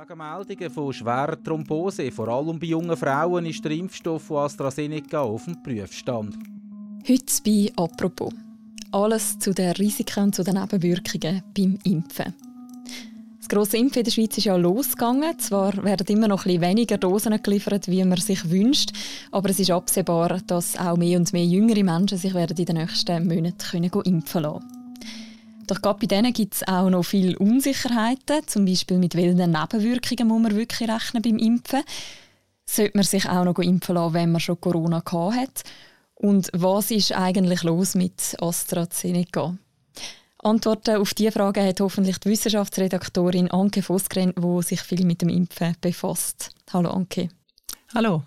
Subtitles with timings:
[0.00, 5.20] Wegen Meldungen von schwerer Thrombose, vor allem bei jungen Frauen, ist der Impfstoff von AstraZeneca
[5.20, 6.38] auf dem Prüfstand.
[7.06, 8.32] Heute bei «Apropos».
[8.92, 12.34] Alles zu den Risiken und zu den Nebenwirkungen beim Impfen.
[13.40, 15.38] Das grosse Impfen in der Schweiz ist ja losgegangen.
[15.38, 18.92] Zwar werden immer noch ein weniger Dosen geliefert, wie man sich wünscht,
[19.32, 22.76] aber es ist absehbar, dass auch mehr und mehr jüngere Menschen sich werden in den
[22.76, 24.79] nächsten Monaten können impfen lassen
[25.70, 30.26] Doch gerade bei denen gibt es auch noch viele Unsicherheiten, zum Beispiel mit welchen Nebenwirkungen
[30.26, 31.84] muss man wirklich rechnen beim Impfen.
[32.66, 35.62] Sollte man sich auch noch impfen lassen, wenn man schon Corona hat?
[36.16, 39.56] Und was ist eigentlich los mit AstraZeneca?
[40.42, 45.28] Antworten auf diese Frage hat hoffentlich die Wissenschaftsredaktorin Anke Vosgren, die sich viel mit dem
[45.28, 46.50] Impfen befasst.
[46.72, 47.28] Hallo Anke.
[47.94, 48.24] Hallo.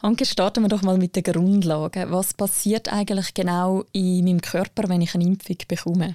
[0.00, 2.10] Anke, starten wir doch mal mit den Grundlagen.
[2.10, 6.14] Was passiert eigentlich genau in meinem Körper, wenn ich eine Impfung bekomme?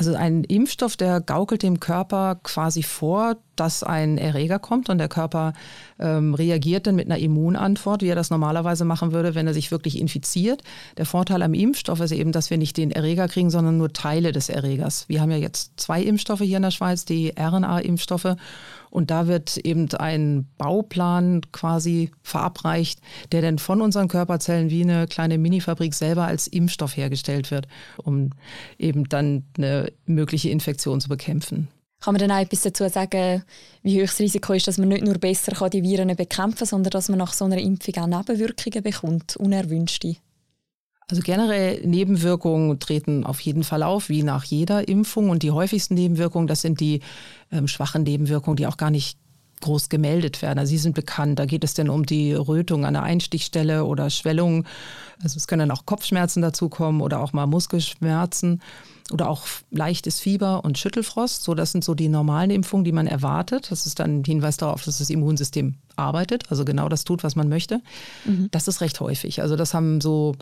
[0.00, 5.10] Also ein Impfstoff, der gaukelt dem Körper quasi vor, dass ein Erreger kommt und der
[5.10, 5.52] Körper
[5.98, 9.70] ähm, reagiert dann mit einer Immunantwort, wie er das normalerweise machen würde, wenn er sich
[9.70, 10.62] wirklich infiziert.
[10.96, 14.32] Der Vorteil am Impfstoff ist eben, dass wir nicht den Erreger kriegen, sondern nur Teile
[14.32, 15.04] des Erregers.
[15.06, 18.36] Wir haben ja jetzt zwei Impfstoffe hier in der Schweiz, die RNA-Impfstoffe.
[18.90, 23.00] Und da wird eben ein Bauplan quasi verabreicht,
[23.32, 28.30] der dann von unseren Körperzellen wie eine kleine Minifabrik selber als Impfstoff hergestellt wird, um
[28.78, 31.68] eben dann eine mögliche Infektion zu bekämpfen.
[32.00, 33.44] Kann man dann auch etwas dazu sagen,
[33.82, 36.90] wie hoch das Risiko ist, dass man nicht nur besser die Viren bekämpfen kann, sondern
[36.90, 40.16] dass man nach so einer Impfung auch Nebenwirkungen bekommt, unerwünschte?
[41.10, 45.28] Also generell Nebenwirkungen treten auf jeden Fall auf, wie nach jeder Impfung.
[45.30, 47.00] Und die häufigsten Nebenwirkungen, das sind die
[47.50, 49.18] ähm, schwachen Nebenwirkungen, die auch gar nicht
[49.60, 50.58] groß gemeldet werden.
[50.58, 51.38] Also sie sind bekannt.
[51.38, 54.66] Da geht es dann um die Rötung an der Einstichstelle oder Schwellungen.
[55.22, 58.62] Also es können dann auch Kopfschmerzen dazukommen oder auch mal Muskelschmerzen
[59.12, 61.42] oder auch leichtes Fieber und Schüttelfrost.
[61.42, 63.70] So, das sind so die normalen Impfungen, die man erwartet.
[63.70, 67.36] Das ist dann ein Hinweis darauf, dass das Immunsystem arbeitet, also genau das tut, was
[67.36, 67.80] man möchte.
[68.24, 68.48] Mhm.
[68.50, 69.42] Das ist recht häufig.
[69.42, 70.36] Also das haben so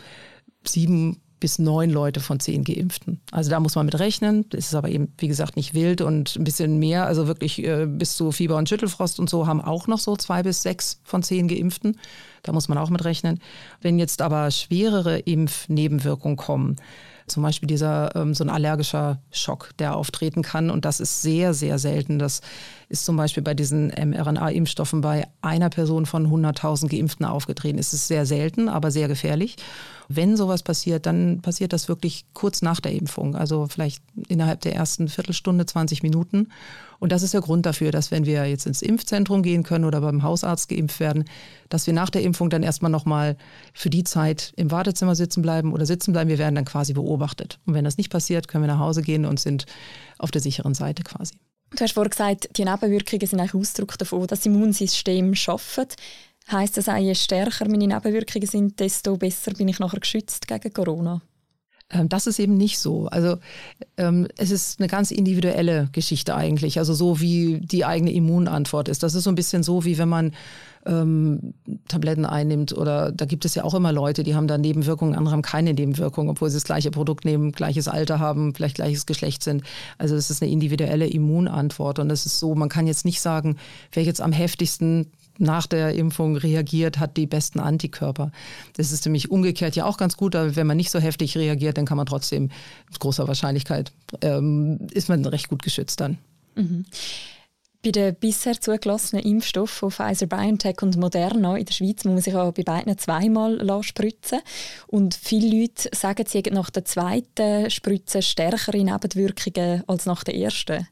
[0.63, 3.21] sieben bis neun Leute von zehn Geimpften.
[3.31, 4.45] Also da muss man mit rechnen.
[4.49, 7.05] Das ist aber eben, wie gesagt, nicht wild und ein bisschen mehr.
[7.05, 10.43] Also wirklich äh, bis zu Fieber und Schüttelfrost und so haben auch noch so zwei
[10.43, 11.97] bis sechs von zehn Geimpften.
[12.43, 13.39] Da muss man auch mit rechnen.
[13.81, 16.75] Wenn jetzt aber schwerere Impfnebenwirkungen kommen,
[17.27, 20.69] zum Beispiel dieser ähm, so ein allergischer Schock, der auftreten kann.
[20.69, 22.19] Und das ist sehr, sehr selten.
[22.19, 22.41] Das
[22.89, 27.77] ist zum Beispiel bei diesen mRNA-Impfstoffen bei einer Person von 100.000 Geimpften aufgetreten.
[27.77, 29.57] Es ist sehr selten, aber sehr gefährlich.
[30.07, 34.73] Wenn sowas passiert, dann passiert das wirklich kurz nach der Impfung, also vielleicht innerhalb der
[34.75, 36.47] ersten Viertelstunde, 20 Minuten.
[36.97, 40.01] Und das ist der Grund dafür, dass wenn wir jetzt ins Impfzentrum gehen können oder
[40.01, 41.25] beim Hausarzt geimpft werden,
[41.69, 43.37] dass wir nach der Impfung dann erstmal nochmal
[43.71, 46.29] für die Zeit im Wartezimmer sitzen bleiben oder sitzen bleiben.
[46.29, 47.59] Wir werden dann quasi beobachtet.
[47.67, 49.67] Und wenn das nicht passiert, können wir nach Hause gehen und sind
[50.17, 51.35] auf der sicheren Seite quasi.
[51.71, 55.95] Du hast vorhin gesagt, die Nebenwirkungen sind ein Ausdruck davon, dass das Immunsystem arbeitet.
[56.51, 60.73] Heißt das auch, je stärker meine Nebenwirkungen sind, desto besser bin ich nachher geschützt gegen
[60.73, 61.21] Corona?
[61.91, 63.07] Ähm, das ist eben nicht so.
[63.07, 63.37] Also
[63.97, 66.77] ähm, es ist eine ganz individuelle Geschichte eigentlich.
[66.79, 69.03] Also so wie die eigene Immunantwort ist.
[69.03, 70.31] Das ist so ein bisschen so, wie wenn man
[70.85, 71.53] ähm,
[71.87, 75.33] Tabletten einnimmt oder da gibt es ja auch immer Leute, die haben da Nebenwirkungen, andere
[75.33, 79.43] haben keine Nebenwirkungen, obwohl sie das gleiche Produkt nehmen, gleiches Alter haben, vielleicht gleiches Geschlecht
[79.43, 79.63] sind.
[79.97, 83.57] Also es ist eine individuelle Immunantwort und es ist so, man kann jetzt nicht sagen,
[83.91, 88.31] wer jetzt am heftigsten nach der Impfung reagiert, hat die besten Antikörper.
[88.75, 91.77] Das ist nämlich umgekehrt ja auch ganz gut, aber wenn man nicht so heftig reagiert,
[91.77, 92.49] dann kann man trotzdem
[92.87, 93.91] mit großer Wahrscheinlichkeit,
[94.21, 96.17] ähm, ist man recht gut geschützt dann.
[96.55, 96.85] Mhm.
[97.81, 102.21] Bei den bisher zugelassenen Impfstoffen von Pfizer, BioNTech und Moderna in der Schweiz muss man
[102.21, 104.39] sich auch bei beiden zweimal spritzen
[104.87, 110.35] Und viele Leute sagen, sie hätten nach der zweiten Spritze stärkere Nebenwirkungen als nach der
[110.35, 110.87] ersten.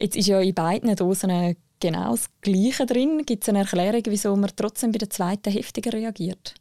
[0.00, 3.22] Jetzt ist ja in beiden Dosen genau das Gleiche drin.
[3.26, 6.54] Gibt es eine Erklärung, wieso man trotzdem bei der zweiten heftiger reagiert?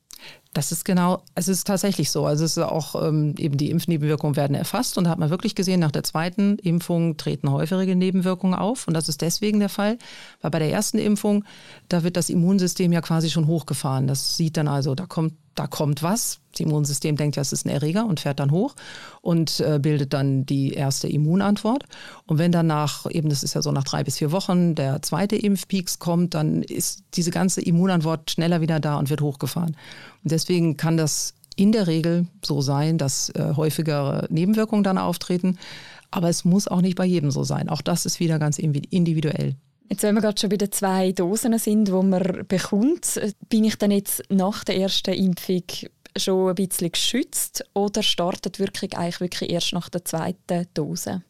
[0.53, 2.25] Das ist genau, es ist tatsächlich so.
[2.25, 5.55] Also es ist auch ähm, eben die Impfnebenwirkungen werden erfasst und da hat man wirklich
[5.55, 9.97] gesehen, nach der zweiten Impfung treten häufigere Nebenwirkungen auf und das ist deswegen der Fall,
[10.41, 11.43] weil bei der ersten Impfung
[11.89, 14.07] da wird das Immunsystem ja quasi schon hochgefahren.
[14.07, 16.39] Das sieht dann also, da kommt da kommt was.
[16.51, 18.75] Das Immunsystem denkt ja, es ist ein Erreger und fährt dann hoch
[19.21, 21.85] und äh, bildet dann die erste Immunantwort.
[22.27, 25.01] Und wenn dann nach, eben das ist ja so nach drei bis vier Wochen, der
[25.01, 29.75] zweite Impfpeaks kommt, dann ist diese ganze Immunantwort schneller wieder da und wird hochgefahren.
[30.23, 35.57] Und deswegen kann das in der Regel so sein, dass äh, häufigere Nebenwirkungen dann auftreten.
[36.11, 37.69] Aber es muss auch nicht bei jedem so sein.
[37.69, 39.55] Auch das ist wieder ganz individuell.
[39.89, 43.19] Jetzt, wenn wir gerade schon bei den zwei Dosen sind, die man bekommt,
[43.49, 45.63] bin ich dann jetzt nach der ersten Impfung
[46.15, 51.23] schon ein bisschen geschützt oder startet Wirkung eigentlich wirklich erst nach der zweiten Dose?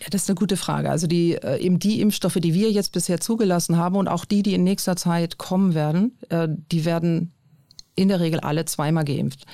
[0.00, 0.90] Ja, das ist eine gute Frage.
[0.90, 4.42] Also die, äh, eben die Impfstoffe, die wir jetzt bisher zugelassen haben und auch die,
[4.42, 7.32] die in nächster Zeit kommen werden, äh, die werden
[7.98, 9.44] in der Regel alle zweimal geimpft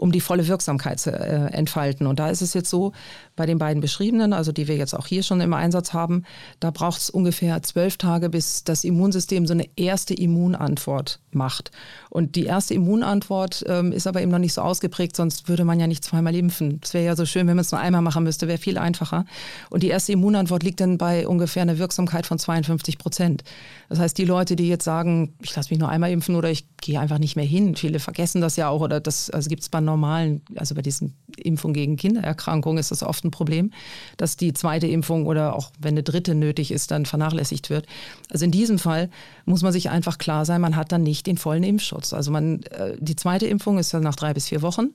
[0.00, 2.06] um die volle Wirksamkeit zu äh, entfalten.
[2.06, 2.92] Und da ist es jetzt so,
[3.36, 6.24] bei den beiden beschriebenen, also die wir jetzt auch hier schon im Einsatz haben,
[6.58, 11.70] da braucht es ungefähr zwölf Tage, bis das Immunsystem so eine erste Immunantwort macht.
[12.08, 15.78] Und die erste Immunantwort ähm, ist aber eben noch nicht so ausgeprägt, sonst würde man
[15.78, 16.80] ja nicht zweimal impfen.
[16.82, 19.26] Es wäre ja so schön, wenn man es nur einmal machen müsste, wäre viel einfacher.
[19.68, 23.44] Und die erste Immunantwort liegt dann bei ungefähr einer Wirksamkeit von 52 Prozent.
[23.90, 26.66] Das heißt, die Leute, die jetzt sagen, ich lasse mich nur einmal impfen oder ich
[26.78, 29.68] gehe einfach nicht mehr hin, viele vergessen das ja auch oder das also gibt es
[29.68, 33.72] bei normalen, also bei diesen Impfungen gegen Kindererkrankungen ist das oft ein Problem,
[34.16, 37.86] dass die zweite Impfung oder auch wenn eine dritte nötig ist, dann vernachlässigt wird.
[38.30, 39.10] Also in diesem Fall
[39.44, 42.12] muss man sich einfach klar sein, man hat dann nicht den vollen Impfschutz.
[42.12, 44.90] Also man, äh, die zweite Impfung ist dann nach drei bis vier Wochen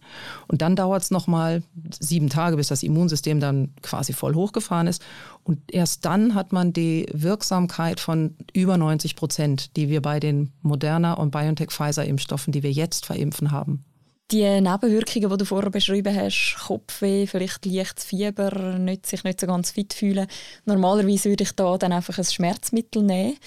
[0.48, 1.64] und dann dauert es nochmal
[2.00, 5.04] sieben Tage, bis das Immunsystem dann quasi voll hochgefahren ist.
[5.44, 10.52] Und erst dann hat man die Wirksamkeit von über 90 Prozent, die wir bei den
[10.62, 13.86] Moderna und BioNTech-Pfizer-Impfstoffen, die wir jetzt verimpfen haben.
[14.32, 19.46] Die Nebenwirkungen, die du vorher beschrieben hast, Kopfweh, vielleicht leichtes Fieber, nicht, sich nicht so
[19.46, 20.28] ganz fit fühlen,
[20.66, 23.38] normalerweise würde ich da dann einfach ein Schmerzmittel nehmen.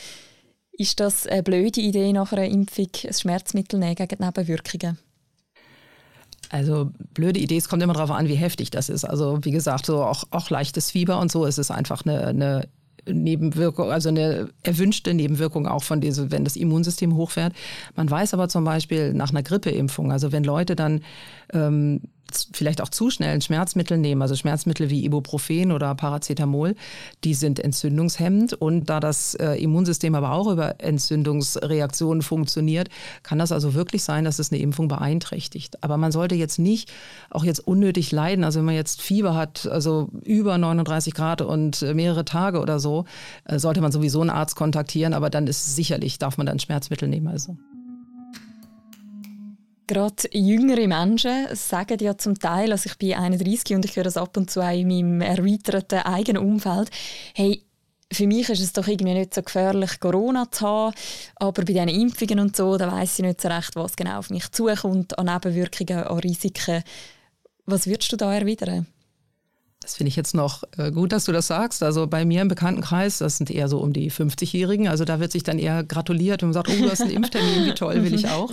[0.73, 4.99] Ist das eine blöde Idee, nach einer Impfung ein Schmerzmittel nehmen gegen die Nebenwirkungen?
[6.51, 9.05] Also blöde Idee, es kommt immer darauf an, wie heftig das ist.
[9.05, 12.69] Also wie gesagt, so auch, auch leichtes Fieber und so ist es einfach eine, eine
[13.12, 17.52] Nebenwirkung, also eine erwünschte Nebenwirkung auch von diesem, wenn das Immunsystem hochfährt.
[17.96, 21.00] Man weiß aber zum Beispiel nach einer Grippeimpfung, also wenn Leute dann
[21.52, 22.02] ähm,
[22.53, 26.75] vielleicht auch zu schnell ein Schmerzmittel nehmen, also Schmerzmittel wie Ibuprofen oder Paracetamol,
[27.25, 32.89] die sind entzündungshemmend und da das äh, Immunsystem aber auch über Entzündungsreaktionen funktioniert,
[33.23, 35.83] kann das also wirklich sein, dass es eine Impfung beeinträchtigt.
[35.83, 36.91] Aber man sollte jetzt nicht
[37.31, 41.83] auch jetzt unnötig leiden, also wenn man jetzt Fieber hat, also über 39 Grad und
[41.95, 43.05] mehrere Tage oder so,
[43.45, 47.09] äh, sollte man sowieso einen Arzt kontaktieren, aber dann ist sicherlich, darf man dann Schmerzmittel
[47.09, 47.29] nehmen.
[47.29, 47.57] Also.
[49.88, 54.19] Gerade jüngere Menschen sagen ja zum Teil, also ich bin 31 und ich höre das
[54.19, 56.90] ab und zu auch in meinem erweiterten eigenen Umfeld,
[57.35, 57.64] hey,
[58.12, 60.94] für mich ist es doch irgendwie nicht so gefährlich, Corona zu haben,
[61.37, 64.29] aber bei diesen Impfungen und so, da weiß ich nicht so recht, was genau auf
[64.29, 66.82] mich zukommt, an Nebenwirkungen, an Risiken.
[67.64, 68.87] Was würdest du da erwidern?
[69.81, 71.83] Das finde ich jetzt noch äh, gut, dass du das sagst.
[71.83, 75.33] Also bei mir im Bekanntenkreis, das sind eher so um die 50-Jährigen, also da wird
[75.33, 78.29] sich dann eher gratuliert und sagt, oh, du hast einen Impftermin, wie toll, will ich
[78.29, 78.53] auch.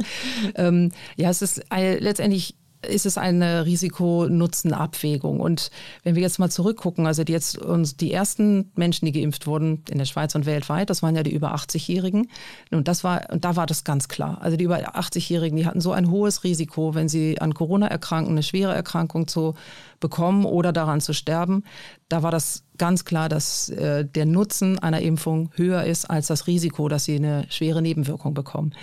[0.56, 2.56] Ähm, ja, es ist letztendlich
[2.88, 5.40] ist es eine Risiko-Nutzen-Abwägung.
[5.40, 5.70] Und
[6.04, 9.84] wenn wir jetzt mal zurückgucken, also die jetzt uns die ersten Menschen, die geimpft wurden
[9.90, 12.30] in der Schweiz und weltweit, das waren ja die über 80-Jährigen.
[12.72, 14.40] Und das war, und da war das ganz klar.
[14.42, 18.32] Also die über 80-Jährigen, die hatten so ein hohes Risiko, wenn sie an Corona erkranken,
[18.34, 19.56] eine schwere Erkrankung zu
[20.00, 21.64] bekommen oder daran zu sterben.
[22.10, 26.48] Da war das ganz klar, dass äh, der Nutzen einer Impfung höher ist als das
[26.48, 28.74] Risiko, dass sie eine schwere Nebenwirkung bekommen.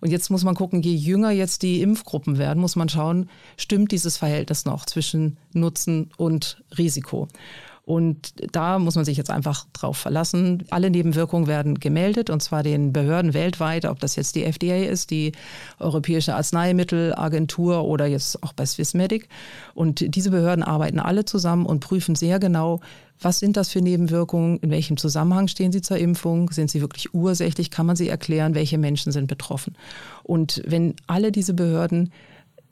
[0.00, 3.92] Und jetzt muss man gucken, je jünger jetzt die Impfgruppen werden, muss man schauen, stimmt
[3.92, 7.28] dieses Verhältnis noch zwischen Nutzen und Risiko.
[7.84, 10.64] Und da muss man sich jetzt einfach drauf verlassen.
[10.70, 15.10] Alle Nebenwirkungen werden gemeldet und zwar den Behörden weltweit, ob das jetzt die FDA ist,
[15.10, 15.32] die
[15.80, 19.28] Europäische Arzneimittelagentur oder jetzt auch bei Swissmedic.
[19.74, 22.80] Und diese Behörden arbeiten alle zusammen und prüfen sehr genau,
[23.20, 24.58] was sind das für Nebenwirkungen?
[24.58, 26.50] In welchem Zusammenhang stehen sie zur Impfung?
[26.50, 27.70] Sind sie wirklich ursächlich?
[27.70, 28.54] Kann man sie erklären?
[28.54, 29.76] Welche Menschen sind betroffen?
[30.22, 32.12] Und wenn alle diese Behörden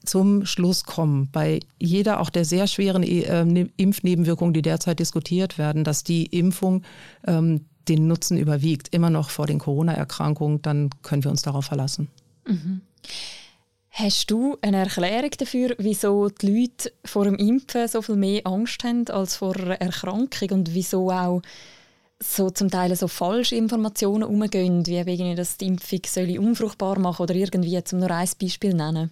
[0.05, 5.59] zum Schluss kommen, bei jeder auch der sehr schweren äh, ne-, Impfnebenwirkungen, die derzeit diskutiert
[5.59, 6.83] werden, dass die Impfung
[7.27, 12.09] ähm, den Nutzen überwiegt, immer noch vor den Corona-Erkrankungen, dann können wir uns darauf verlassen.
[12.47, 12.81] Mhm.
[13.91, 18.85] Hast du eine Erklärung dafür, wieso die Leute vor dem Impfen so viel mehr Angst
[18.85, 21.43] haben als vor einer Erkrankung und wieso auch
[22.23, 27.35] so zum Teil so falsche Informationen umgehen, wie dass die Impfung unfruchtbar machen soll oder
[27.35, 29.11] irgendwie, zum nur ein Beispiel nennen?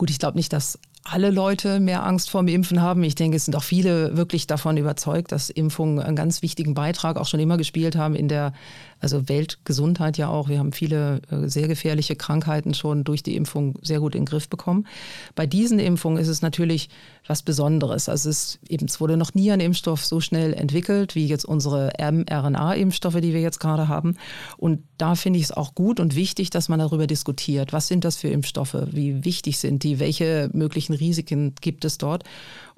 [0.00, 3.04] Gut, ich glaube nicht, dass alle Leute mehr Angst vor dem Impfen haben.
[3.04, 7.18] Ich denke, es sind auch viele wirklich davon überzeugt, dass Impfungen einen ganz wichtigen Beitrag
[7.18, 8.54] auch schon immer gespielt haben in der
[9.00, 10.48] also Weltgesundheit ja auch.
[10.48, 14.26] Wir haben viele äh, sehr gefährliche Krankheiten schon durch die Impfung sehr gut in den
[14.26, 14.86] Griff bekommen.
[15.34, 16.90] Bei diesen Impfungen ist es natürlich
[17.26, 18.08] was Besonderes.
[18.08, 21.92] Also es, eben, es wurde noch nie ein Impfstoff so schnell entwickelt wie jetzt unsere
[21.98, 24.16] mRNA-Impfstoffe, die wir jetzt gerade haben.
[24.56, 27.72] Und da finde ich es auch gut und wichtig, dass man darüber diskutiert.
[27.72, 28.76] Was sind das für Impfstoffe?
[28.90, 29.98] Wie wichtig sind die?
[29.98, 32.24] Welche möglichen Risiken gibt es dort.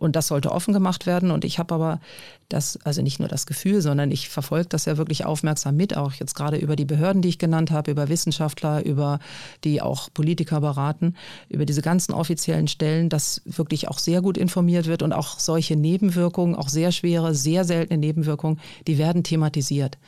[0.03, 1.31] Und das sollte offen gemacht werden.
[1.31, 2.01] Und ich habe aber
[2.49, 6.13] das, also nicht nur das Gefühl, sondern ich verfolge das ja wirklich aufmerksam mit, auch
[6.15, 9.21] jetzt gerade über die Behörden, die ich genannt habe, über Wissenschaftler, über
[9.63, 11.15] die auch Politiker beraten,
[11.49, 15.77] über diese ganzen offiziellen Stellen, dass wirklich auch sehr gut informiert wird und auch solche
[15.77, 19.99] Nebenwirkungen, auch sehr schwere, sehr seltene Nebenwirkungen, die werden thematisiert.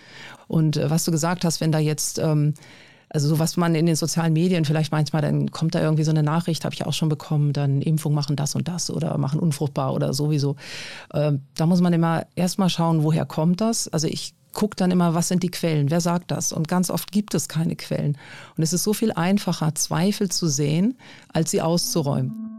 [0.48, 2.54] Und äh, was du gesagt hast, wenn da jetzt ähm,
[3.14, 6.10] also so was man in den sozialen Medien vielleicht manchmal, dann kommt da irgendwie so
[6.10, 9.38] eine Nachricht, habe ich auch schon bekommen, dann Impfung machen das und das oder machen
[9.38, 10.56] unfruchtbar oder sowieso.
[11.12, 13.86] Äh, da muss man immer erstmal schauen, woher kommt das.
[13.86, 16.52] Also ich gucke dann immer, was sind die Quellen, wer sagt das?
[16.52, 18.18] Und ganz oft gibt es keine Quellen.
[18.56, 20.98] Und es ist so viel einfacher, Zweifel zu sehen,
[21.32, 22.53] als sie auszuräumen.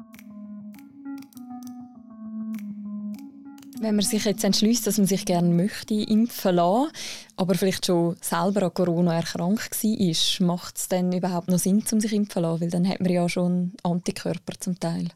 [3.86, 6.90] Wenn man sich jetzt entschließt, dass man sich gerne möchte impfen lassen,
[7.36, 12.00] aber vielleicht schon selber an Corona erkrankt war, macht es dann überhaupt noch Sinn, um
[12.00, 12.62] sich impfen zu lassen?
[12.62, 15.10] Weil dann hat man ja schon Antikörper zum Teil.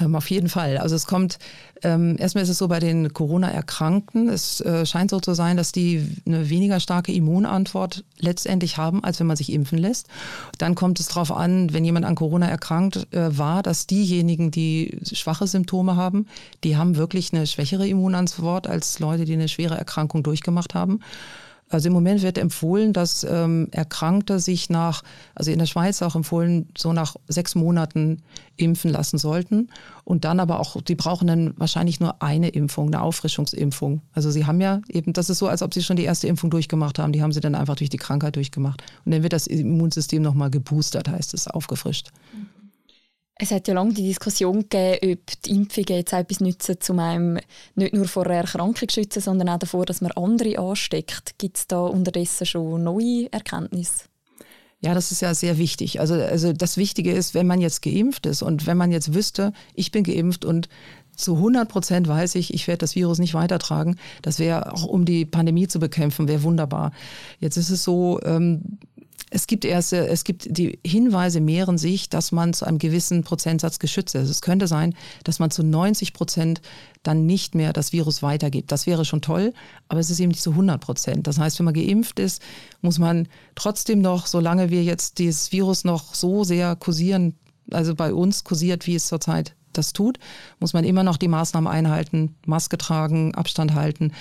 [0.00, 0.78] Ähm, auf jeden Fall.
[0.78, 1.38] Also es kommt,
[1.82, 5.70] ähm, erstmal ist es so bei den Corona-Erkrankten, es äh, scheint so zu sein, dass
[5.70, 10.08] die eine weniger starke Immunantwort letztendlich haben, als wenn man sich impfen lässt.
[10.58, 14.98] Dann kommt es darauf an, wenn jemand an Corona erkrankt äh, war, dass diejenigen, die
[15.12, 16.26] schwache Symptome haben,
[16.64, 21.00] die haben wirklich eine schwächere Immunantwort als Leute, die eine schwere Erkrankung durchgemacht haben.
[21.74, 25.02] Also im Moment wird empfohlen, dass ähm, Erkrankte sich nach,
[25.34, 28.22] also in der Schweiz auch empfohlen, so nach sechs Monaten
[28.56, 29.70] impfen lassen sollten.
[30.04, 34.02] Und dann aber auch, die brauchen dann wahrscheinlich nur eine Impfung, eine Auffrischungsimpfung.
[34.12, 36.50] Also sie haben ja eben, das ist so, als ob sie schon die erste Impfung
[36.50, 37.12] durchgemacht haben.
[37.12, 38.82] Die haben sie dann einfach durch die Krankheit durchgemacht.
[39.04, 42.10] Und dann wird das Immunsystem nochmal geboostert, heißt es, aufgefrischt.
[42.32, 42.53] Mhm.
[43.36, 47.38] Es hat ja lange die Diskussion gegeben, ob die Impfungen jetzt etwas nützen, um einem
[47.74, 51.36] nicht nur vor einer Erkrankung zu schützen, sondern auch davor, dass man andere ansteckt.
[51.38, 54.04] Gibt es da unterdessen schon neue Erkenntnisse?
[54.80, 55.98] Ja, das ist ja sehr wichtig.
[55.98, 59.52] Also, also das Wichtige ist, wenn man jetzt geimpft ist und wenn man jetzt wüsste,
[59.74, 60.68] ich bin geimpft und
[61.16, 63.96] zu 100 Prozent weiß ich, ich werde das Virus nicht weitertragen.
[64.22, 66.92] Das wäre auch, um die Pandemie zu bekämpfen, wäre wunderbar.
[67.40, 68.78] Jetzt ist es so, ähm,
[69.34, 73.80] es gibt erste, es gibt die Hinweise mehren sich, dass man zu einem gewissen Prozentsatz
[73.80, 74.30] geschützt ist.
[74.30, 76.62] Es könnte sein, dass man zu 90 Prozent
[77.02, 78.70] dann nicht mehr das Virus weitergibt.
[78.70, 79.52] Das wäre schon toll,
[79.88, 81.26] aber es ist eben nicht zu 100 Prozent.
[81.26, 82.42] Das heißt, wenn man geimpft ist,
[82.80, 83.26] muss man
[83.56, 87.34] trotzdem noch, solange wir jetzt dieses Virus noch so sehr kursieren,
[87.72, 90.20] also bei uns kursiert, wie es zurzeit das tut,
[90.60, 94.12] muss man immer noch die Maßnahmen einhalten, Maske tragen, Abstand halten,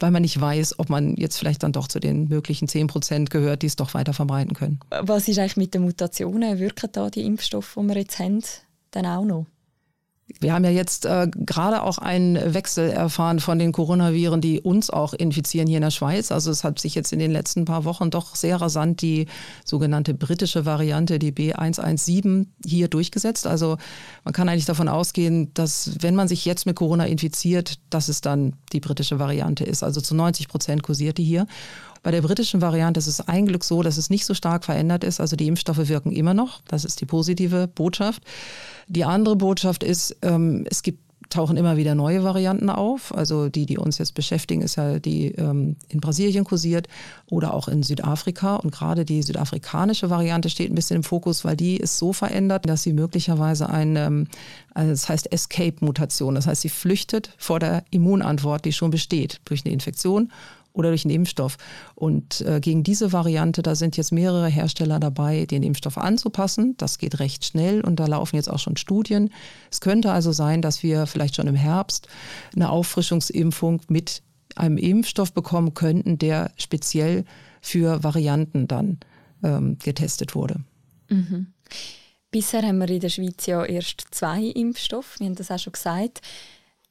[0.00, 3.30] weil man nicht weiß, ob man jetzt vielleicht dann doch zu den möglichen 10 Prozent
[3.30, 4.80] gehört, die es doch weiter verbreiten können.
[4.90, 6.58] Was ist eigentlich mit den Mutationen?
[6.58, 8.42] Wirken da die Impfstoffe, die wir jetzt haben,
[8.90, 9.46] dann auch noch?
[10.40, 14.90] Wir haben ja jetzt äh, gerade auch einen Wechsel erfahren von den Coronaviren, die uns
[14.90, 16.30] auch infizieren hier in der Schweiz.
[16.30, 19.26] Also es hat sich jetzt in den letzten paar Wochen doch sehr rasant die
[19.64, 23.46] sogenannte britische Variante, die B117, hier durchgesetzt.
[23.46, 23.78] Also
[24.22, 28.20] man kann eigentlich davon ausgehen, dass wenn man sich jetzt mit Corona infiziert, dass es
[28.20, 29.82] dann die britische Variante ist.
[29.82, 31.46] Also zu 90 Prozent kursiert die hier.
[32.02, 35.04] Bei der britischen Variante ist es ein Glück so, dass es nicht so stark verändert
[35.04, 35.20] ist.
[35.20, 36.60] Also die Impfstoffe wirken immer noch.
[36.68, 38.22] Das ist die positive Botschaft.
[38.86, 41.00] Die andere Botschaft ist, ähm, es gibt
[41.30, 43.14] tauchen immer wieder neue Varianten auf.
[43.14, 46.88] Also die, die uns jetzt beschäftigen, ist ja die ähm, in Brasilien kursiert
[47.26, 48.56] oder auch in Südafrika.
[48.56, 52.68] Und gerade die südafrikanische Variante steht ein bisschen im Fokus, weil die ist so verändert,
[52.68, 54.26] dass sie möglicherweise eine, ähm,
[54.74, 56.34] also das heißt Escape-Mutation.
[56.34, 60.32] Das heißt, sie flüchtet vor der Immunantwort, die schon besteht durch eine Infektion
[60.72, 61.56] oder durch einen Impfstoff.
[61.94, 66.76] Und äh, gegen diese Variante, da sind jetzt mehrere Hersteller dabei, den Impfstoff anzupassen.
[66.76, 69.30] Das geht recht schnell und da laufen jetzt auch schon Studien.
[69.70, 72.08] Es könnte also sein, dass wir vielleicht schon im Herbst
[72.54, 74.22] eine Auffrischungsimpfung mit
[74.56, 77.24] einem Impfstoff bekommen könnten, der speziell
[77.60, 78.98] für Varianten dann
[79.42, 80.60] ähm, getestet wurde.
[81.08, 81.48] Mhm.
[82.30, 85.72] Bisher haben wir in der Schweiz ja erst zwei Impfstoffe, wir haben das auch schon
[85.72, 86.20] gesagt.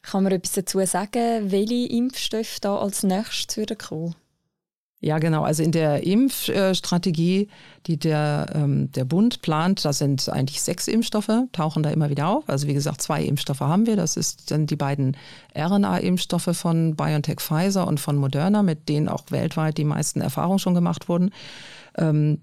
[0.09, 4.15] Kann man etwas dazu sagen, welche Impfstoffe da als nächstes würden kommen?
[4.99, 5.43] Ja, genau.
[5.43, 7.49] Also in der Impfstrategie,
[7.85, 12.29] die der, ähm, der Bund plant, da sind eigentlich sechs Impfstoffe, tauchen da immer wieder
[12.29, 12.47] auf.
[12.47, 13.97] Also wie gesagt, zwei Impfstoffe haben wir.
[13.97, 14.15] Das
[14.49, 15.17] dann die beiden
[15.55, 20.73] RNA-Impfstoffe von BioNTech Pfizer und von Moderna, mit denen auch weltweit die meisten Erfahrungen schon
[20.73, 21.31] gemacht wurden.
[21.97, 22.41] Ähm,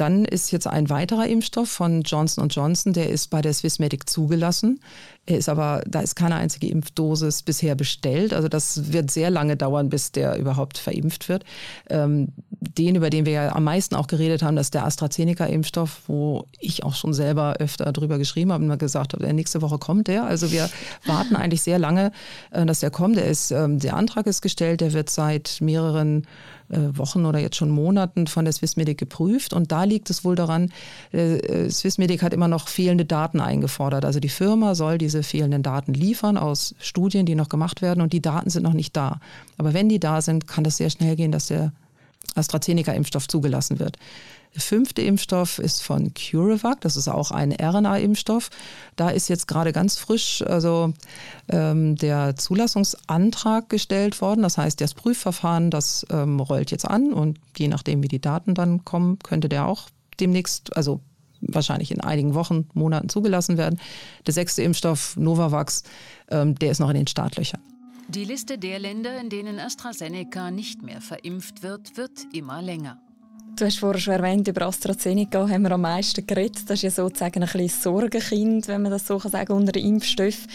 [0.00, 4.80] dann ist jetzt ein weiterer Impfstoff von Johnson Johnson, der ist bei der Swissmedic zugelassen.
[5.26, 8.32] Er ist aber, da ist keine einzige Impfdosis bisher bestellt.
[8.32, 11.44] Also das wird sehr lange dauern, bis der überhaupt verimpft wird.
[11.90, 16.02] Ähm, den, über den wir ja am meisten auch geredet haben, das ist der AstraZeneca-Impfstoff,
[16.06, 19.78] wo ich auch schon selber öfter drüber geschrieben habe und mal gesagt habe, nächste Woche
[19.78, 20.24] kommt der.
[20.24, 20.70] Also wir
[21.06, 22.12] warten eigentlich sehr lange,
[22.50, 23.16] äh, dass der kommt.
[23.16, 26.26] Der ist, ähm, der Antrag ist gestellt, der wird seit mehreren
[26.70, 29.52] Wochen oder jetzt schon Monaten von der Swissmedic geprüft.
[29.52, 30.72] Und da liegt es wohl daran,
[31.12, 34.04] äh, Swissmedic hat immer noch fehlende Daten eingefordert.
[34.04, 38.00] Also die Firma soll diese fehlenden Daten liefern aus Studien, die noch gemacht werden.
[38.00, 39.20] Und die Daten sind noch nicht da.
[39.58, 41.72] Aber wenn die da sind, kann das sehr schnell gehen, dass der
[42.34, 43.96] AstraZeneca-Impfstoff zugelassen wird.
[44.54, 48.50] Der fünfte Impfstoff ist von CureVac, das ist auch ein RNA-Impfstoff.
[48.96, 50.92] Da ist jetzt gerade ganz frisch also,
[51.48, 54.42] ähm, der Zulassungsantrag gestellt worden.
[54.42, 58.54] Das heißt, das Prüfverfahren, das ähm, rollt jetzt an und je nachdem, wie die Daten
[58.54, 61.00] dann kommen, könnte der auch demnächst, also
[61.40, 63.80] wahrscheinlich in einigen Wochen, Monaten zugelassen werden.
[64.26, 65.84] Der sechste Impfstoff, Novavax,
[66.28, 67.60] ähm, der ist noch in den Startlöchern.
[68.10, 73.00] Die Liste der Länder, in denen AstraZeneca nicht mehr verimpft wird, wird immer länger.
[73.54, 76.68] Du hast vorher schon erwähnt, über AstraZeneca haben wir am meisten geredet.
[76.68, 80.48] Das ist ja sozusagen ein bisschen Sorgenkind, wenn man das so sagen kann, unter Impfstoffen.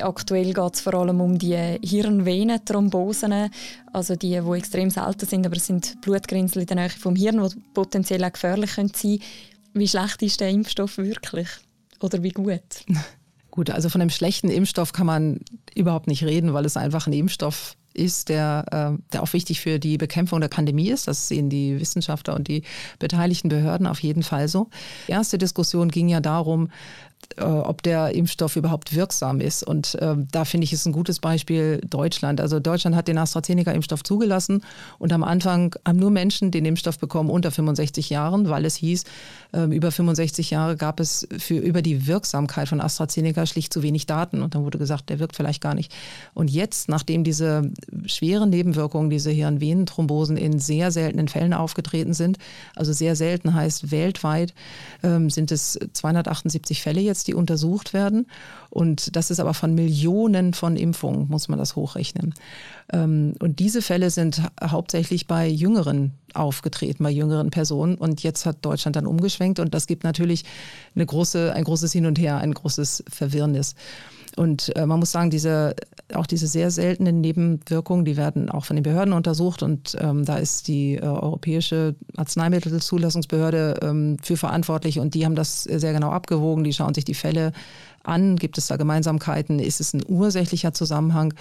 [0.00, 3.50] Aktuell geht es vor allem um die Hirnvenenthrombosen,
[3.92, 7.46] also die, die extrem selten sind, aber es sind Blutgrinsel in der Nähe vom Hirn,
[7.46, 9.20] die potenziell auch gefährlich sein können.
[9.74, 11.48] Wie schlecht ist der Impfstoff wirklich?
[12.00, 12.62] Oder wie gut?
[13.54, 15.38] Gut, also von einem schlechten Impfstoff kann man
[15.76, 18.64] überhaupt nicht reden, weil es einfach ein Impfstoff ist, der,
[18.98, 21.06] äh, der auch wichtig für die Bekämpfung der Pandemie ist.
[21.06, 22.64] Das sehen die Wissenschaftler und die
[22.98, 24.70] beteiligten Behörden auf jeden Fall so.
[25.06, 26.68] Die erste Diskussion ging ja darum,
[27.40, 29.62] ob der Impfstoff überhaupt wirksam ist.
[29.62, 32.40] Und äh, da finde ich es ein gutes Beispiel Deutschland.
[32.40, 34.62] Also Deutschland hat den AstraZeneca-Impfstoff zugelassen
[34.98, 39.04] und am Anfang haben nur Menschen den Impfstoff bekommen unter 65 Jahren, weil es hieß,
[39.52, 44.06] äh, über 65 Jahre gab es für über die Wirksamkeit von AstraZeneca schlicht zu wenig
[44.06, 44.42] Daten.
[44.42, 45.92] Und dann wurde gesagt, der wirkt vielleicht gar nicht.
[46.34, 47.70] Und jetzt, nachdem diese
[48.06, 52.38] schweren Nebenwirkungen, diese Hirnvenenthrombosen in sehr seltenen Fällen aufgetreten sind,
[52.76, 54.54] also sehr selten heißt weltweit,
[55.02, 58.26] ähm, sind es 278 Fälle jetzt jetzt, die untersucht werden.
[58.70, 62.34] Und das ist aber von Millionen von Impfungen, muss man das hochrechnen.
[62.92, 67.94] Ähm, und diese Fälle sind hauptsächlich bei Jüngeren aufgetreten, bei jüngeren Personen.
[67.94, 69.60] Und jetzt hat Deutschland dann umgeschwenkt.
[69.60, 70.44] Und das gibt natürlich
[70.94, 73.76] eine große, ein großes Hin und Her, ein großes Verwirrnis.
[74.36, 75.76] Und äh, man muss sagen, diese,
[76.12, 79.62] auch diese sehr seltenen Nebenwirkungen, die werden auch von den Behörden untersucht.
[79.62, 84.98] Und ähm, da ist die äh, Europäische Arzneimittelzulassungsbehörde ähm, für verantwortlich.
[84.98, 86.64] Und die haben das sehr genau abgewogen.
[86.64, 87.52] Die schauen sich die Fälle
[88.02, 88.36] an.
[88.36, 89.60] Gibt es da Gemeinsamkeiten?
[89.60, 91.34] Ist es ein ursächlicher Zusammenhang?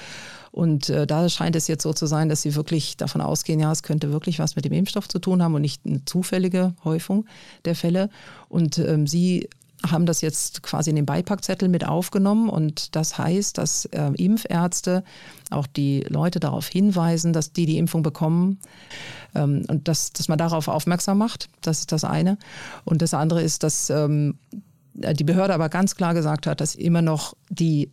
[0.52, 3.72] Und äh, da scheint es jetzt so zu sein, dass sie wirklich davon ausgehen, ja,
[3.72, 7.26] es könnte wirklich was mit dem Impfstoff zu tun haben und nicht eine zufällige Häufung
[7.66, 8.10] der Fälle.
[8.50, 9.50] Und ähm, sie
[9.86, 15.04] haben das jetzt quasi in den Beipackzettel mit aufgenommen und das heißt, dass äh, Impfärzte
[15.50, 18.60] auch die Leute darauf hinweisen, dass die die Impfung bekommen
[19.36, 21.50] ähm, und dass, dass man darauf aufmerksam macht.
[21.62, 22.38] Das ist das eine.
[22.86, 24.40] Und das andere ist, dass ähm,
[24.94, 27.92] die Behörde aber ganz klar gesagt hat, dass immer noch die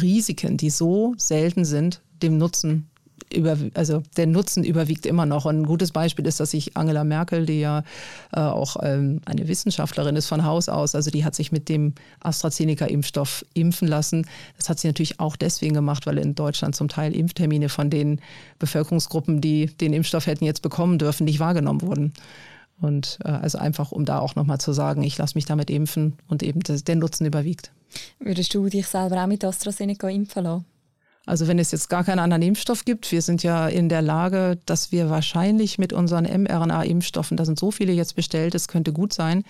[0.00, 2.90] Risiken, die so selten sind, dem Nutzen
[3.34, 5.44] über, also der Nutzen überwiegt immer noch.
[5.44, 7.82] Und ein gutes Beispiel ist, dass sich Angela Merkel, die ja
[8.32, 11.94] äh, auch ähm, eine Wissenschaftlerin ist von Haus aus, also die hat sich mit dem
[12.20, 14.26] AstraZeneca-Impfstoff impfen lassen.
[14.56, 18.20] Das hat sie natürlich auch deswegen gemacht, weil in Deutschland zum Teil Impftermine von den
[18.58, 22.12] Bevölkerungsgruppen, die den Impfstoff hätten jetzt bekommen dürfen, nicht wahrgenommen wurden.
[22.80, 26.14] Und äh, also einfach, um da auch nochmal zu sagen, ich lasse mich damit impfen
[26.28, 27.72] und eben das, der Nutzen überwiegt.
[28.18, 30.64] Würdest du dich selber auch mit AstraZeneca impfen lassen?
[31.26, 34.58] Also wenn es jetzt gar keinen anderen Impfstoff gibt, wir sind ja in der Lage,
[34.66, 39.14] dass wir wahrscheinlich mit unseren mRNA-Impfstoffen, da sind so viele jetzt bestellt, es könnte gut
[39.14, 39.44] sein,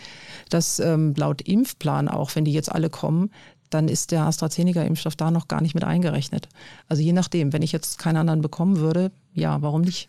[0.50, 3.30] dass ähm, laut Impfplan auch, wenn die jetzt alle kommen,
[3.70, 6.48] dann ist der AstraZeneca-Impfstoff da noch gar nicht mit eingerechnet.
[6.88, 10.08] Also je nachdem, wenn ich jetzt keinen anderen bekommen würde, ja, warum nicht?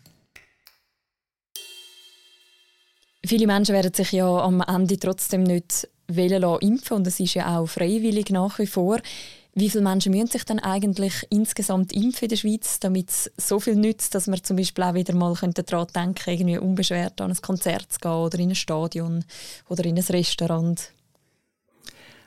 [3.24, 7.58] Viele Menschen werden sich ja am Ende trotzdem nicht wählen impfen und es ist ja
[7.58, 9.00] auch freiwillig nach wie vor.
[9.58, 13.58] Wie viele Menschen müssen sich dann eigentlich insgesamt impfen in der Schweiz, damit es so
[13.58, 17.40] viel nützt, dass man zum Beispiel auch wieder mal daran denken irgendwie unbeschwert an ein
[17.40, 19.24] Konzert zu gehen oder in ein Stadion
[19.70, 20.92] oder in ein Restaurant?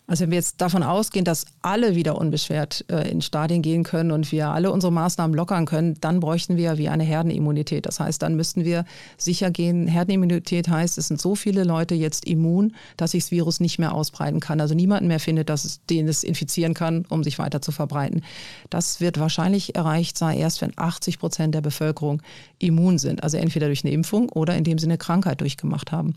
[0.09, 4.11] Also wenn wir jetzt davon ausgehen, dass alle wieder unbeschwert äh, in Stadien gehen können
[4.11, 7.85] und wir alle unsere Maßnahmen lockern können, dann bräuchten wir wie eine Herdenimmunität.
[7.85, 8.85] Das heißt, dann müssten wir
[9.19, 9.85] sicher gehen.
[9.85, 13.93] Herdenimmunität heißt, es sind so viele Leute jetzt immun, dass sich das Virus nicht mehr
[13.93, 14.59] ausbreiten kann.
[14.59, 18.23] Also niemanden mehr findet, dass es, den es infizieren kann, um sich weiter zu verbreiten.
[18.71, 22.23] Das wird wahrscheinlich erreicht sein, erst wenn 80 Prozent der Bevölkerung
[22.57, 23.21] immun sind.
[23.21, 26.15] Also entweder durch eine Impfung oder indem sie eine Krankheit durchgemacht haben.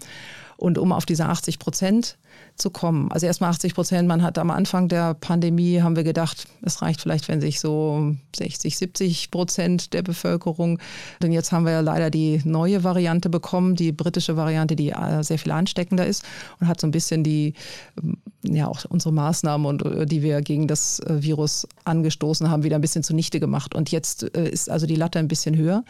[0.63, 2.19] Und um auf diese 80 Prozent
[2.55, 3.11] zu kommen.
[3.11, 4.07] Also erstmal 80 Prozent.
[4.07, 8.15] Man hat am Anfang der Pandemie, haben wir gedacht, es reicht vielleicht, wenn sich so
[8.37, 10.79] 60, 70 Prozent der Bevölkerung,
[11.21, 15.25] denn jetzt haben wir ja leider die neue Variante bekommen, die britische Variante, die äh,
[15.25, 16.25] sehr viel ansteckender ist
[16.61, 17.55] und hat so ein bisschen die,
[18.01, 22.63] ähm, ja auch unsere Maßnahmen und äh, die wir gegen das äh, Virus angestoßen haben,
[22.63, 23.75] wieder ein bisschen zunichte gemacht.
[23.75, 25.83] Und jetzt ist also die Latte ein bisschen höher.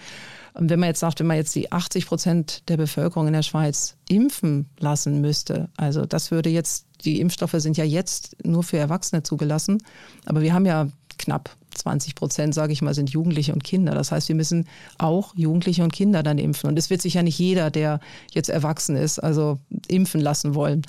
[0.54, 3.42] Und wenn man jetzt sagt, wenn man jetzt die 80 Prozent der Bevölkerung in der
[3.42, 8.76] Schweiz impfen lassen müsste, also das würde jetzt, die Impfstoffe sind ja jetzt nur für
[8.76, 9.82] Erwachsene zugelassen,
[10.26, 10.88] aber wir haben ja
[11.18, 13.94] knapp 20 Prozent, sage ich mal, sind Jugendliche und Kinder.
[13.94, 14.66] Das heißt, wir müssen
[14.98, 16.68] auch Jugendliche und Kinder dann impfen.
[16.68, 18.00] Und es wird sich ja nicht jeder, der
[18.32, 20.82] jetzt erwachsen ist, also impfen lassen wollen.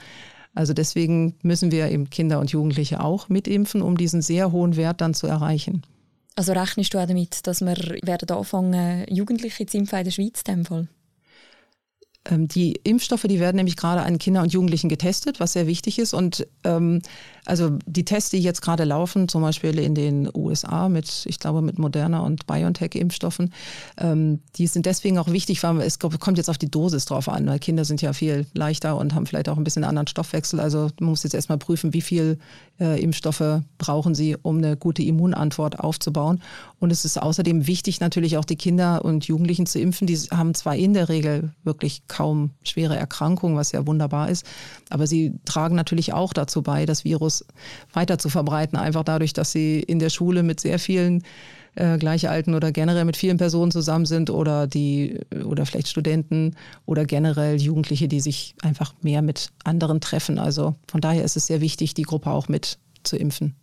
[0.56, 5.02] Also deswegen müssen wir eben Kinder und Jugendliche auch mitimpfen, um diesen sehr hohen Wert
[5.02, 5.84] dann zu erreichen.
[6.36, 10.42] Also rechnest du auch damit, dass wir werden anfangen, Jugendliche zu impfen in der Schweiz
[10.48, 10.88] in dem Fall?
[12.26, 16.00] Ähm, die Impfstoffe, die werden nämlich gerade an Kinder und Jugendlichen getestet, was sehr wichtig
[16.00, 16.14] ist.
[16.14, 17.02] Und ähm,
[17.46, 21.62] also die Tests, die jetzt gerade laufen, zum Beispiel in den USA mit, ich glaube,
[21.62, 23.54] mit Moderna und BioNTech-Impfstoffen,
[23.98, 27.46] ähm, die sind deswegen auch wichtig, weil es kommt jetzt auf die Dosis drauf an,
[27.48, 30.62] weil Kinder sind ja viel leichter und haben vielleicht auch ein bisschen anderen Stoffwechsel.
[30.62, 32.38] Also man muss jetzt erstmal prüfen, wie viel
[32.80, 36.42] äh, Impfstoffe brauchen sie, um eine gute Immunantwort aufzubauen.
[36.80, 40.08] Und es ist außerdem wichtig, natürlich auch die Kinder und Jugendlichen zu impfen.
[40.08, 44.46] Die haben zwar in der Regel wirklich kaum schwere Erkrankungen, was ja wunderbar ist,
[44.90, 47.44] aber sie tragen natürlich auch dazu bei, das Virus
[47.92, 51.24] weiter zu verbreiten, einfach dadurch, dass sie in der Schule mit sehr vielen
[51.76, 57.06] äh, Gleichalten oder generell mit vielen Personen zusammen sind oder die oder vielleicht Studenten oder
[57.06, 60.38] generell Jugendliche, die sich einfach mehr mit anderen treffen.
[60.38, 63.56] Also von daher ist es sehr wichtig, die Gruppe auch mit zu impfen.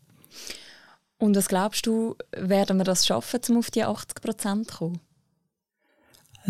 [1.18, 5.00] Und was glaubst du, werden wir das schaffen, um auf die 80 Prozent zu kommen?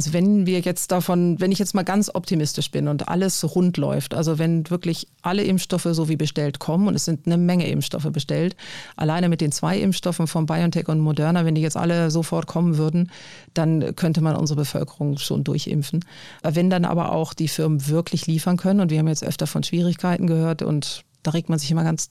[0.01, 3.77] Also wenn wir jetzt davon, wenn ich jetzt mal ganz optimistisch bin und alles rund
[3.77, 7.69] läuft, also wenn wirklich alle Impfstoffe so wie bestellt kommen und es sind eine Menge
[7.69, 8.57] Impfstoffe bestellt,
[8.97, 12.79] alleine mit den zwei Impfstoffen von BioNTech und Moderna, wenn die jetzt alle sofort kommen
[12.79, 13.11] würden,
[13.53, 16.03] dann könnte man unsere Bevölkerung schon durchimpfen.
[16.43, 19.65] Wenn dann aber auch die Firmen wirklich liefern können und wir haben jetzt öfter von
[19.65, 22.09] Schwierigkeiten gehört und da regt man sich immer ganz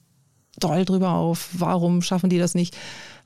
[0.59, 2.77] doll drüber auf, warum schaffen die das nicht,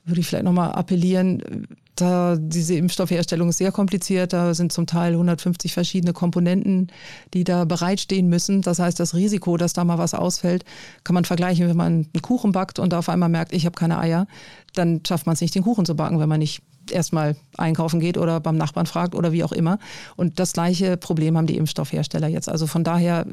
[0.06, 4.32] würde ich vielleicht nochmal appellieren, da diese Impfstoffherstellung ist sehr kompliziert.
[4.32, 6.88] Da sind zum Teil 150 verschiedene Komponenten,
[7.34, 8.62] die da bereitstehen müssen.
[8.62, 10.64] Das heißt, das Risiko, dass da mal was ausfällt,
[11.04, 13.98] kann man vergleichen, wenn man einen Kuchen backt und auf einmal merkt, ich habe keine
[13.98, 14.26] Eier,
[14.74, 18.18] dann schafft man es nicht, den Kuchen zu backen, wenn man nicht erstmal einkaufen geht
[18.18, 19.78] oder beim Nachbarn fragt oder wie auch immer.
[20.16, 22.48] Und das gleiche Problem haben die Impfstoffhersteller jetzt.
[22.48, 23.26] Also von daher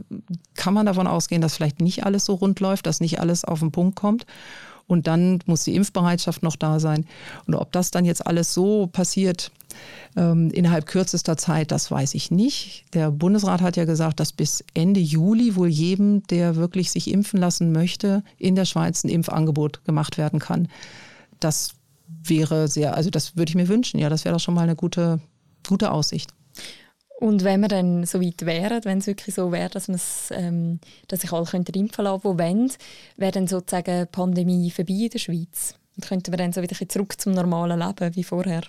[0.55, 3.59] kann man davon ausgehen, dass vielleicht nicht alles so rund läuft, dass nicht alles auf
[3.59, 4.25] den Punkt kommt.
[4.91, 7.05] Und dann muss die Impfbereitschaft noch da sein.
[7.47, 9.49] Und ob das dann jetzt alles so passiert
[10.17, 12.83] ähm, innerhalb kürzester Zeit, das weiß ich nicht.
[12.93, 17.39] Der Bundesrat hat ja gesagt, dass bis Ende Juli wohl jedem, der wirklich sich impfen
[17.39, 20.67] lassen möchte, in der Schweiz ein Impfangebot gemacht werden kann.
[21.39, 21.69] Das
[22.21, 23.97] wäre sehr, also das würde ich mir wünschen.
[23.97, 25.21] Ja, das wäre doch schon mal eine gute,
[25.65, 26.33] gute Aussicht.
[27.21, 29.87] Und wenn wir dann so weit wären, wenn es wirklich so wäre, dass,
[30.31, 32.71] ähm, dass sich alle könnten impfen lassen, die wollen,
[33.15, 35.75] wäre dann sozusagen die Pandemie vorbei in der Schweiz?
[35.95, 38.63] Und könnten wir dann so wieder zurück zum normalen Leben wie vorher?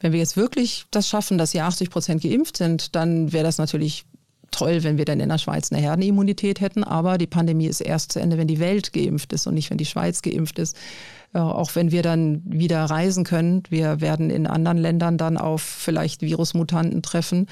[0.00, 3.58] Wenn wir jetzt wirklich das schaffen, dass hier 80 Prozent geimpft sind, dann wäre das
[3.58, 4.04] natürlich
[4.52, 6.84] toll, wenn wir dann in der Schweiz eine Herdenimmunität hätten.
[6.84, 9.78] Aber die Pandemie ist erst zu Ende, wenn die Welt geimpft ist und nicht, wenn
[9.78, 10.76] die Schweiz geimpft ist.
[11.34, 13.62] Äh, auch wenn wir dann wieder reisen können.
[13.70, 17.46] Wir werden in anderen Ländern dann auf vielleicht Virusmutanten treffen,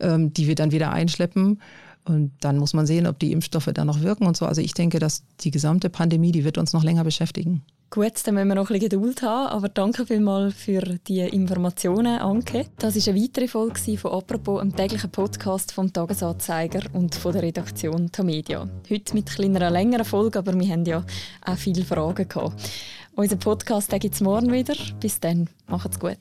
[0.00, 1.60] ähm, die wir dann wieder einschleppen.
[2.06, 4.46] Und dann muss man sehen, ob die Impfstoffe dann noch wirken und so.
[4.46, 7.62] Also ich denke, dass die gesamte Pandemie, die wird uns noch länger beschäftigen.
[7.90, 12.18] Gut, dann müssen wir noch ein bisschen Geduld haben, aber danke vielmals für die Informationen,
[12.18, 12.66] Anke.
[12.78, 17.42] Das war eine weitere Folge von «Apropos», einem täglichen Podcast vom «Tagesanzeiger» und von der
[17.42, 18.68] Redaktion «Tamedia».
[18.90, 21.04] Heute mit einer längeren Folge, aber wir haben ja
[21.44, 22.70] auch viele Fragen gehabt.
[23.14, 24.74] Unser Podcast gibt es morgen wieder.
[25.00, 26.18] Bis dann, macht's gut.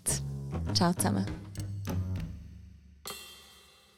[0.73, 1.44] Ciao zusammen.